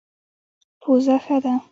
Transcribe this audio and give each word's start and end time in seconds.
پوزه 0.81 1.15
ښه 1.25 1.37
ده. 1.43 1.53